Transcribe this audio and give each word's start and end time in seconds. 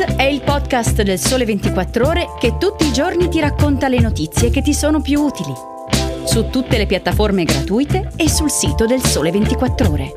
È 0.00 0.22
il 0.22 0.40
podcast 0.40 1.02
del 1.02 1.18
Sole 1.18 1.44
24 1.44 2.06
Ore 2.06 2.26
che 2.40 2.56
tutti 2.58 2.86
i 2.86 2.92
giorni 2.92 3.28
ti 3.28 3.38
racconta 3.38 3.86
le 3.86 4.00
notizie 4.00 4.48
che 4.48 4.62
ti 4.62 4.72
sono 4.72 5.02
più 5.02 5.20
utili. 5.20 5.52
Su 6.24 6.48
tutte 6.48 6.78
le 6.78 6.86
piattaforme 6.86 7.44
gratuite 7.44 8.10
e 8.16 8.30
sul 8.30 8.50
sito 8.50 8.86
del 8.86 9.02
Sole 9.02 9.30
24 9.30 9.90
Ore. 9.90 10.14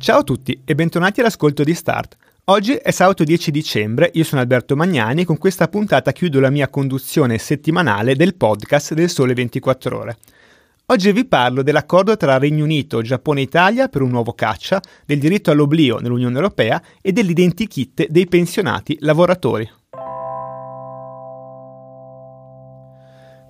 Ciao 0.00 0.18
a 0.18 0.24
tutti 0.24 0.60
e 0.64 0.74
bentornati 0.74 1.20
all'ascolto 1.20 1.62
di 1.62 1.74
Start. 1.74 2.16
Oggi 2.46 2.74
è 2.74 2.90
sabato 2.90 3.22
10 3.22 3.52
dicembre, 3.52 4.10
io 4.14 4.24
sono 4.24 4.40
Alberto 4.40 4.74
Magnani 4.74 5.22
e 5.22 5.24
con 5.24 5.38
questa 5.38 5.68
puntata 5.68 6.10
chiudo 6.10 6.40
la 6.40 6.50
mia 6.50 6.68
conduzione 6.68 7.38
settimanale 7.38 8.16
del 8.16 8.34
podcast 8.34 8.94
del 8.94 9.08
Sole 9.08 9.32
24 9.32 9.96
Ore. 9.96 10.16
Oggi 10.88 11.12
vi 11.12 11.24
parlo 11.24 11.62
dell'accordo 11.62 12.14
tra 12.14 12.36
Regno 12.36 12.62
Unito, 12.62 13.00
Giappone 13.00 13.40
e 13.40 13.44
Italia 13.44 13.88
per 13.88 14.02
un 14.02 14.10
nuovo 14.10 14.34
caccia, 14.34 14.82
del 15.06 15.18
diritto 15.18 15.50
all'oblio 15.50 15.98
nell'Unione 15.98 16.34
Europea 16.34 16.82
e 17.00 17.10
dell'identikit 17.10 18.08
dei 18.08 18.26
pensionati 18.26 18.98
lavoratori. 19.00 19.66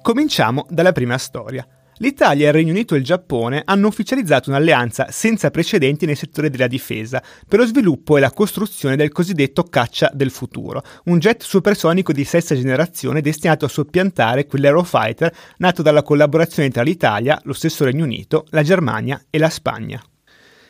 Cominciamo 0.00 0.64
dalla 0.68 0.92
prima 0.92 1.18
storia. 1.18 1.66
L'Italia, 1.98 2.48
il 2.48 2.52
Regno 2.52 2.72
Unito 2.72 2.94
e 2.94 2.98
il 2.98 3.04
Giappone 3.04 3.62
hanno 3.64 3.86
ufficializzato 3.86 4.50
un'alleanza 4.50 5.06
senza 5.10 5.52
precedenti 5.52 6.06
nel 6.06 6.16
settore 6.16 6.50
della 6.50 6.66
difesa 6.66 7.22
per 7.46 7.60
lo 7.60 7.66
sviluppo 7.66 8.16
e 8.16 8.20
la 8.20 8.32
costruzione 8.32 8.96
del 8.96 9.12
cosiddetto 9.12 9.62
caccia 9.62 10.10
del 10.12 10.32
futuro, 10.32 10.82
un 11.04 11.18
jet 11.18 11.44
supersonico 11.44 12.12
di 12.12 12.24
sesta 12.24 12.56
generazione 12.56 13.20
destinato 13.20 13.64
a 13.64 13.68
soppiantare 13.68 14.46
quell'Aerofighter 14.46 15.32
nato 15.58 15.82
dalla 15.82 16.02
collaborazione 16.02 16.68
tra 16.70 16.82
l'Italia, 16.82 17.40
lo 17.44 17.52
stesso 17.52 17.84
Regno 17.84 18.04
Unito, 18.04 18.46
la 18.48 18.64
Germania 18.64 19.22
e 19.30 19.38
la 19.38 19.48
Spagna. 19.48 20.02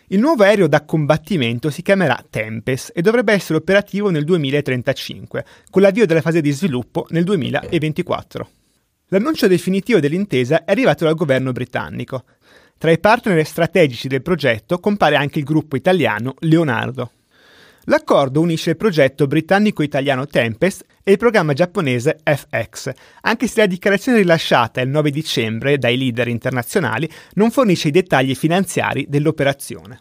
Il 0.08 0.20
nuovo 0.20 0.42
aereo 0.42 0.68
da 0.68 0.84
combattimento 0.84 1.70
si 1.70 1.80
chiamerà 1.80 2.22
Tempest 2.28 2.92
e 2.94 3.00
dovrebbe 3.00 3.32
essere 3.32 3.56
operativo 3.56 4.10
nel 4.10 4.24
2035, 4.24 5.44
con 5.70 5.80
l'avvio 5.80 6.04
della 6.04 6.20
fase 6.20 6.42
di 6.42 6.50
sviluppo 6.50 7.06
nel 7.08 7.24
2024. 7.24 8.48
L'annuncio 9.08 9.46
definitivo 9.46 10.00
dell'intesa 10.00 10.64
è 10.64 10.70
arrivato 10.70 11.04
dal 11.04 11.14
governo 11.14 11.52
britannico. 11.52 12.24
Tra 12.78 12.90
i 12.90 12.98
partner 12.98 13.44
strategici 13.46 14.08
del 14.08 14.22
progetto 14.22 14.78
compare 14.78 15.16
anche 15.16 15.38
il 15.38 15.44
gruppo 15.44 15.76
italiano 15.76 16.34
Leonardo. 16.40 17.10
L'accordo 17.84 18.40
unisce 18.40 18.70
il 18.70 18.76
progetto 18.76 19.26
britannico-italiano 19.26 20.26
Tempest 20.26 20.86
e 21.02 21.12
il 21.12 21.18
programma 21.18 21.52
giapponese 21.52 22.18
FX, 22.24 22.90
anche 23.20 23.46
se 23.46 23.60
la 23.60 23.66
dichiarazione 23.66 24.18
rilasciata 24.18 24.80
il 24.80 24.88
9 24.88 25.10
dicembre 25.10 25.76
dai 25.76 25.98
leader 25.98 26.28
internazionali 26.28 27.08
non 27.34 27.50
fornisce 27.50 27.88
i 27.88 27.92
dettagli 27.92 28.34
finanziari 28.34 29.04
dell'operazione. 29.06 30.00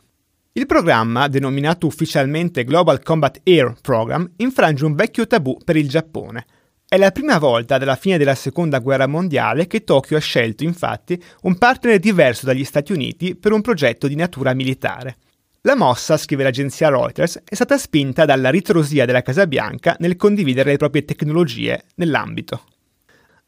Il 0.54 0.66
programma, 0.66 1.28
denominato 1.28 1.88
ufficialmente 1.88 2.64
Global 2.64 3.04
Combat 3.04 3.42
Air 3.44 3.74
Program, 3.82 4.32
infrange 4.38 4.86
un 4.86 4.96
vecchio 4.96 5.28
tabù 5.28 5.58
per 5.66 5.76
il 5.76 5.90
Giappone. 5.90 6.46
È 6.94 6.98
la 6.98 7.10
prima 7.10 7.40
volta 7.40 7.80
dalla 7.80 7.96
fine 7.96 8.20
della 8.20 8.36
seconda 8.36 8.78
guerra 8.78 9.08
mondiale 9.08 9.66
che 9.66 9.84
Tokyo 9.84 10.16
ha 10.16 10.20
scelto, 10.20 10.64
infatti, 10.64 11.20
un 11.42 11.58
partner 11.58 11.98
diverso 11.98 12.46
dagli 12.46 12.64
Stati 12.64 12.92
Uniti 12.92 13.36
per 13.36 13.52
un 13.52 13.62
progetto 13.62 14.08
di 14.08 14.14
natura 14.14 14.54
militare. 14.54 15.16
La 15.62 15.76
mossa, 15.76 16.18
scrive 16.18 16.44
l'agenzia 16.44 16.90
Reuters, 16.90 17.42
è 17.46 17.56
stata 17.56 17.80
spinta 17.80 18.26
dalla 18.26 18.52
ritrosia 18.52 19.06
della 19.06 19.24
Casa 19.24 19.48
Bianca 19.48 19.96
nel 20.02 20.18
condividere 20.18 20.70
le 20.70 20.78
proprie 20.78 21.04
tecnologie 21.04 21.86
nell'ambito. 21.96 22.64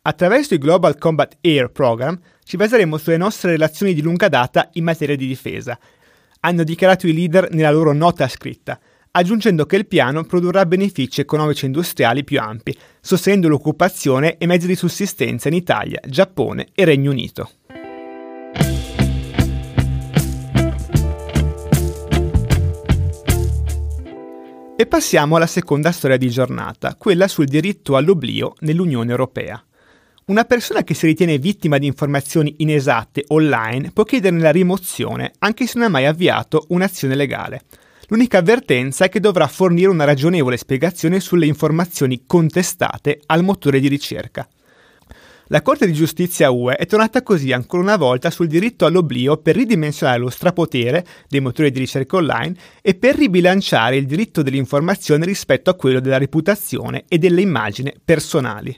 Attraverso 0.01 0.55
il 0.55 0.59
Global 0.59 0.97
Combat 0.97 1.37
Air 1.41 1.69
Program 1.69 2.19
ci 2.43 2.57
baseremo 2.57 2.97
sulle 2.97 3.17
nostre 3.17 3.51
relazioni 3.51 3.93
di 3.93 4.01
lunga 4.01 4.27
data 4.27 4.69
in 4.73 4.83
materia 4.83 5.15
di 5.15 5.27
difesa, 5.27 5.77
hanno 6.39 6.63
dichiarato 6.63 7.05
i 7.05 7.13
leader 7.13 7.51
nella 7.51 7.69
loro 7.69 7.93
nota 7.93 8.27
scritta– 8.27 8.79
aggiungendo 9.17 9.65
che 9.65 9.77
il 9.77 9.87
piano 9.87 10.25
produrrà 10.25 10.65
benefici 10.65 11.21
economici 11.21 11.63
e 11.63 11.67
industriali 11.67 12.23
più 12.23 12.39
ampi, 12.39 12.77
sostenendo 12.99 13.47
l'occupazione 13.47 14.37
e 14.37 14.45
mezzi 14.45 14.67
di 14.67 14.75
sussistenza 14.75 15.47
in 15.47 15.53
Italia, 15.53 16.01
Giappone 16.05 16.67
e 16.73 16.83
Regno 16.83 17.11
Unito. 17.11 17.49
E 24.77 24.85
passiamo 24.87 25.37
alla 25.37 25.47
seconda 25.47 25.93
storia 25.93 26.17
di 26.17 26.29
giornata, 26.29 26.95
quella 26.95 27.29
sul 27.29 27.45
diritto 27.45 27.95
all'oblio 27.95 28.55
nell'Unione 28.59 29.11
Europea. 29.11 29.63
Una 30.25 30.43
persona 30.43 30.83
che 30.83 30.93
si 30.93 31.05
ritiene 31.05 31.37
vittima 31.37 31.77
di 31.77 31.85
informazioni 31.85 32.55
inesatte 32.57 33.23
online 33.27 33.91
può 33.93 34.03
chiederne 34.03 34.41
la 34.41 34.51
rimozione 34.51 35.31
anche 35.39 35.67
se 35.67 35.77
non 35.77 35.87
ha 35.87 35.91
mai 35.91 36.05
avviato 36.05 36.65
un'azione 36.69 37.15
legale. 37.15 37.61
L'unica 38.07 38.37
avvertenza 38.37 39.05
è 39.05 39.09
che 39.09 39.19
dovrà 39.19 39.47
fornire 39.47 39.89
una 39.89 40.03
ragionevole 40.03 40.57
spiegazione 40.57 41.19
sulle 41.19 41.47
informazioni 41.47 42.23
contestate 42.27 43.19
al 43.25 43.43
motore 43.43 43.79
di 43.79 43.87
ricerca. 43.87 44.47
La 45.49 45.61
Corte 45.61 45.85
di 45.85 45.93
giustizia 45.93 46.49
UE 46.49 46.75
è 46.75 46.87
tornata 46.87 47.21
così 47.21 47.51
ancora 47.51 47.83
una 47.83 47.97
volta 47.97 48.31
sul 48.31 48.47
diritto 48.47 48.85
all'oblio 48.85 49.37
per 49.37 49.55
ridimensionare 49.55 50.17
lo 50.17 50.29
strapotere 50.29 51.05
dei 51.27 51.39
motori 51.39 51.69
di 51.69 51.79
ricerca 51.79 52.17
online 52.17 52.55
e 52.81 52.95
per 52.95 53.15
ribilanciare 53.15 53.95
il 53.95 54.07
diritto 54.07 54.41
dell'informazione 54.41 55.23
rispetto 55.23 55.69
a 55.69 55.75
quello 55.75 55.99
della 55.99 56.17
reputazione 56.17 57.05
e 57.07 57.19
delle 57.19 57.41
immagini 57.41 57.93
personali. 58.03 58.75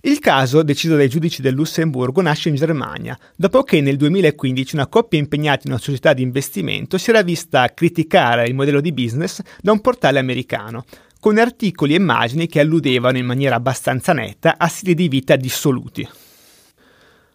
Il 0.00 0.20
caso, 0.20 0.62
deciso 0.62 0.94
dai 0.94 1.08
giudici 1.08 1.42
del 1.42 1.54
Lussemburgo, 1.54 2.22
nasce 2.22 2.48
in 2.48 2.54
Germania, 2.54 3.18
dopo 3.34 3.64
che 3.64 3.80
nel 3.80 3.96
2015 3.96 4.76
una 4.76 4.86
coppia 4.86 5.18
impegnata 5.18 5.62
in 5.64 5.72
una 5.72 5.80
società 5.80 6.12
di 6.12 6.22
investimento 6.22 6.98
si 6.98 7.10
era 7.10 7.22
vista 7.22 7.74
criticare 7.74 8.46
il 8.46 8.54
modello 8.54 8.80
di 8.80 8.92
business 8.92 9.40
da 9.60 9.72
un 9.72 9.80
portale 9.80 10.20
americano, 10.20 10.84
con 11.18 11.36
articoli 11.36 11.94
e 11.94 11.96
immagini 11.96 12.46
che 12.46 12.60
alludevano 12.60 13.18
in 13.18 13.26
maniera 13.26 13.56
abbastanza 13.56 14.12
netta 14.12 14.54
a 14.56 14.68
stili 14.68 14.94
di 14.94 15.08
vita 15.08 15.34
dissoluti. 15.34 16.08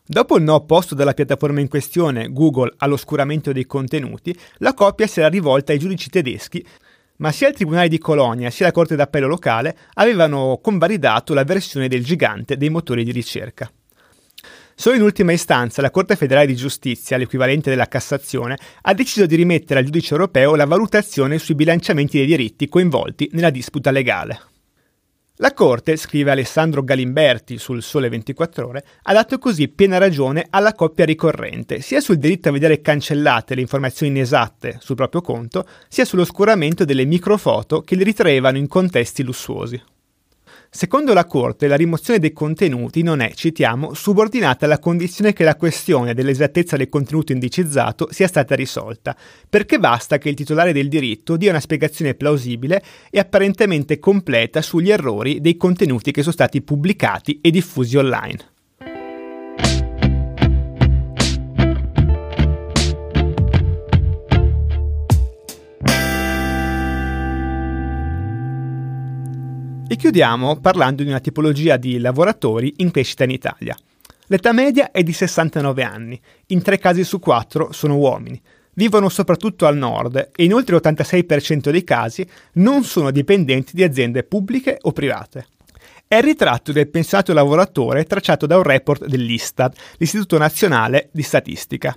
Dopo 0.05 0.37
il 0.37 0.43
no 0.43 0.53
opposto 0.53 0.95
dalla 0.95 1.13
piattaforma 1.13 1.59
in 1.59 1.67
questione, 1.67 2.29
Google, 2.31 2.73
all'oscuramento 2.77 3.51
dei 3.51 3.65
contenuti, 3.65 4.33
la 4.59 4.73
coppia 4.73 5.07
si 5.07 5.19
era 5.19 5.27
rivolta 5.27 5.73
ai 5.73 5.79
giudici 5.79 6.09
tedeschi 6.09 6.65
ma 7.23 7.31
sia 7.31 7.47
il 7.47 7.55
Tribunale 7.55 7.87
di 7.87 7.99
Colonia 7.99 8.49
sia 8.49 8.65
la 8.65 8.73
Corte 8.73 8.97
d'Appello 8.97 9.27
locale 9.27 9.77
avevano 9.93 10.59
convalidato 10.61 11.33
la 11.33 11.45
versione 11.45 11.87
del 11.87 12.03
gigante 12.03 12.57
dei 12.57 12.69
motori 12.69 13.05
di 13.05 13.13
ricerca. 13.13 13.71
Solo 14.75 14.97
in 14.97 15.03
ultima 15.03 15.31
istanza 15.31 15.81
la 15.81 15.89
Corte 15.89 16.17
federale 16.17 16.47
di 16.47 16.55
giustizia, 16.55 17.15
l'equivalente 17.15 17.69
della 17.69 17.87
Cassazione, 17.87 18.57
ha 18.81 18.93
deciso 18.93 19.25
di 19.25 19.37
rimettere 19.37 19.79
al 19.79 19.85
giudice 19.85 20.11
europeo 20.11 20.55
la 20.55 20.65
valutazione 20.65 21.37
sui 21.37 21.55
bilanciamenti 21.55 22.17
dei 22.17 22.25
diritti 22.25 22.67
coinvolti 22.67 23.29
nella 23.31 23.51
disputa 23.51 23.89
legale. 23.89 24.52
La 25.43 25.53
Corte, 25.53 25.97
scrive 25.97 26.31
Alessandro 26.31 26.85
Galimberti 26.85 27.57
sul 27.57 27.83
Sole 27.83 28.07
24 28.07 28.65
Ore, 28.65 28.85
ha 29.01 29.11
dato 29.11 29.37
così 29.39 29.67
piena 29.67 29.97
ragione 29.97 30.47
alla 30.49 30.71
coppia 30.71 31.03
ricorrente, 31.03 31.81
sia 31.81 31.99
sul 31.99 32.15
diritto 32.15 32.47
a 32.47 32.53
vedere 32.53 32.79
cancellate 32.79 33.53
le 33.53 33.59
informazioni 33.59 34.13
inesatte 34.13 34.77
sul 34.79 34.95
proprio 34.95 35.19
conto, 35.19 35.67
sia 35.89 36.05
sull'oscuramento 36.05 36.85
delle 36.85 37.03
microfoto 37.03 37.81
che 37.81 37.95
li 37.95 38.05
ritraevano 38.05 38.57
in 38.57 38.69
contesti 38.69 39.21
lussuosi. 39.21 39.81
Secondo 40.75 41.13
la 41.13 41.25
Corte, 41.25 41.67
la 41.67 41.75
rimozione 41.75 42.17
dei 42.17 42.33
contenuti 42.33 43.03
non 43.03 43.19
è, 43.19 43.31
citiamo, 43.35 43.93
subordinata 43.93 44.65
alla 44.65 44.79
condizione 44.79 45.31
che 45.31 45.43
la 45.43 45.55
questione 45.55 46.15
dell'esattezza 46.15 46.77
del 46.77 46.89
contenuto 46.89 47.31
indicizzato 47.31 48.07
sia 48.09 48.27
stata 48.27 48.55
risolta, 48.55 49.15
perché 49.47 49.77
basta 49.77 50.17
che 50.17 50.29
il 50.29 50.35
titolare 50.35 50.73
del 50.73 50.87
diritto 50.87 51.37
dia 51.37 51.51
una 51.51 51.59
spiegazione 51.59 52.15
plausibile 52.15 52.81
e 53.11 53.19
apparentemente 53.19 53.99
completa 53.99 54.63
sugli 54.63 54.89
errori 54.89 55.41
dei 55.41 55.57
contenuti 55.57 56.11
che 56.11 56.21
sono 56.21 56.33
stati 56.33 56.63
pubblicati 56.63 57.37
e 57.39 57.51
diffusi 57.51 57.95
online. 57.95 58.52
E 69.85 69.95
chiudiamo 69.97 70.59
parlando 70.59 71.03
di 71.03 71.09
una 71.09 71.19
tipologia 71.19 71.75
di 71.77 71.99
lavoratori 71.99 72.73
in 72.77 72.89
crescita 72.89 73.25
in 73.25 73.31
Italia. 73.31 73.77
L'età 74.27 74.53
media 74.53 74.91
è 74.91 75.03
di 75.03 75.11
69 75.11 75.83
anni, 75.83 76.19
in 76.47 76.61
tre 76.61 76.79
casi 76.79 77.03
su 77.03 77.19
quattro 77.19 77.71
sono 77.73 77.97
uomini. 77.97 78.41
Vivono 78.75 79.09
soprattutto 79.09 79.67
al 79.67 79.77
nord 79.77 80.31
e 80.35 80.43
in 80.45 80.53
oltre 80.53 80.77
l'86% 80.77 81.69
dei 81.69 81.83
casi 81.83 82.27
non 82.53 82.83
sono 82.83 83.11
dipendenti 83.11 83.75
di 83.75 83.83
aziende 83.83 84.23
pubbliche 84.23 84.77
o 84.81 84.91
private. 84.93 85.47
È 86.07 86.15
il 86.15 86.23
ritratto 86.23 86.71
del 86.71 86.89
pensionato 86.89 87.33
lavoratore 87.33 88.05
tracciato 88.05 88.45
da 88.45 88.55
un 88.57 88.63
report 88.63 89.05
dell'Istat, 89.05 89.77
l'Istituto 89.97 90.37
Nazionale 90.37 91.09
di 91.11 91.21
Statistica. 91.21 91.95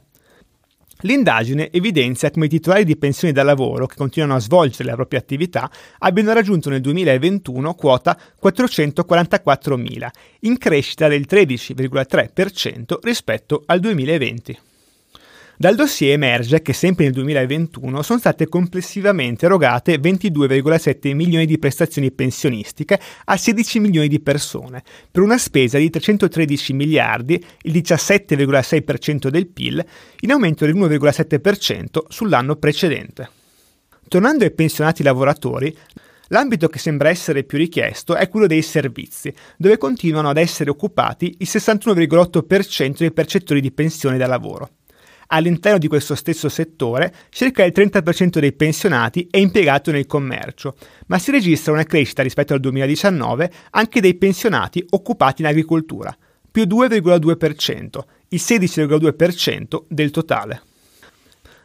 L'indagine 1.00 1.70
evidenzia 1.70 2.31
come 2.31 2.46
i 2.46 2.48
titolari 2.48 2.84
di 2.84 2.96
pensioni 2.96 3.32
da 3.32 3.43
lavoro 3.43 3.87
che 3.87 3.96
continuano 3.96 4.34
a 4.34 4.40
svolgere 4.40 4.88
la 4.88 4.94
propria 4.94 5.20
attività 5.20 5.70
abbiano 5.98 6.32
raggiunto 6.32 6.70
nel 6.70 6.81
2021 6.81 7.75
quota 7.75 8.19
444.000, 8.43 10.08
in 10.40 10.56
crescita 10.56 11.08
del 11.08 11.26
13,3% 11.28 12.98
rispetto 13.02 13.62
al 13.66 13.81
2020. 13.81 14.58
Dal 15.58 15.75
dossier 15.75 16.12
emerge 16.12 16.61
che 16.61 16.75
sempre 16.75 17.05
nel 17.05 17.14
2021 17.14 18.03
sono 18.03 18.19
state 18.19 18.47
complessivamente 18.47 19.47
erogate 19.47 19.99
22,7 19.99 21.14
milioni 21.14 21.47
di 21.47 21.58
prestazioni 21.58 22.12
pensionistiche 22.12 23.00
a 23.25 23.38
16 23.38 23.81
milioni 23.81 24.08
di 24.08 24.20
persone, 24.20 24.82
per 25.11 25.23
una 25.23 25.38
spesa 25.38 25.79
di 25.79 25.88
313 25.88 26.75
miliardi, 26.75 27.43
il 27.62 27.73
17,6% 27.73 29.29
del 29.29 29.47
PIL, 29.47 29.82
in 30.20 30.31
aumento 30.31 30.67
del 30.67 30.75
1,7% 30.75 32.00
sull'anno 32.06 32.56
precedente. 32.56 33.31
Tornando 34.08 34.44
ai 34.44 34.53
pensionati 34.53 35.03
lavoratori, 35.03 35.75
L'ambito 36.31 36.67
che 36.67 36.81
sembra 36.81 37.08
essere 37.08 37.44
più 37.44 37.56
richiesto 37.56 38.17
è 38.17 38.29
quello 38.29 38.49
dei 38.49 38.61
servizi, 38.61 39.32
dove 39.56 39.79
continuano 39.79 40.29
ad 40.29 40.38
essere 40.38 40.70
occupati 40.70 41.37
il 41.38 41.47
61,8% 41.49 42.97
dei 42.97 43.12
percettori 43.12 43.61
di 43.61 43.70
pensione 43.70 44.19
da 44.19 44.26
lavoro. 44.26 44.70
All'interno 45.28 45.78
di 45.78 45.88
questo 45.88 46.14
stesso 46.14 46.49
settore, 46.49 47.12
circa 47.31 47.64
il 47.64 47.73
30% 47.75 48.38
dei 48.38 48.52
pensionati 48.52 49.26
è 49.31 49.38
impiegato 49.38 49.90
nel 49.90 50.06
commercio, 50.06 50.76
ma 51.06 51.19
si 51.19 51.31
registra 51.31 51.73
una 51.73 51.84
crescita 51.84 52.23
rispetto 52.23 52.55
al 52.55 52.61
2019 52.61 53.50
anche 53.70 54.00
dei 54.00 54.14
pensionati 54.14 54.84
occupati 54.90 55.43
in 55.43 55.49
agricoltura, 55.49 56.17
più 56.50 56.62
2,2%, 56.62 57.99
il 58.28 58.40
16,2% 58.43 59.84
del 59.88 60.11
totale. 60.11 60.62